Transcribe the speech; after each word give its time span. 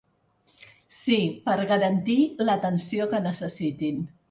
Sí, 0.99 1.17
per 1.49 1.57
garantir 1.73 2.17
l’atenció 2.49 3.09
que 3.15 3.23
necessitin. 3.29 4.05